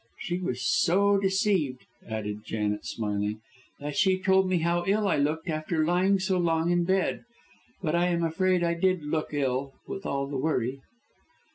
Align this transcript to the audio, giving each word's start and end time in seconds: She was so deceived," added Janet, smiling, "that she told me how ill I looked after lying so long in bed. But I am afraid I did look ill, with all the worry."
She 0.17 0.39
was 0.39 0.63
so 0.63 1.19
deceived," 1.19 1.85
added 2.09 2.43
Janet, 2.43 2.87
smiling, 2.87 3.39
"that 3.79 3.95
she 3.95 4.17
told 4.19 4.49
me 4.49 4.57
how 4.57 4.83
ill 4.87 5.07
I 5.07 5.17
looked 5.17 5.47
after 5.47 5.85
lying 5.85 6.17
so 6.19 6.39
long 6.39 6.71
in 6.71 6.85
bed. 6.85 7.23
But 7.83 7.93
I 7.93 8.07
am 8.07 8.23
afraid 8.23 8.63
I 8.63 8.73
did 8.73 9.03
look 9.03 9.29
ill, 9.31 9.73
with 9.85 10.07
all 10.07 10.25
the 10.25 10.39
worry." 10.39 10.79